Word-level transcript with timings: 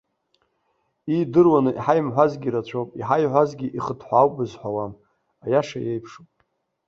Иидыруаны 1.11 1.71
иҳаимҳәазгьы 1.73 2.49
рацәоуп, 2.53 2.89
иҳаиҳәазгьы 2.99 3.67
ихыҭҳәаауп 3.77 4.33
узҳәауам 4.41 4.91
аиаша 5.43 5.79
еиԥшуп. 5.91 6.27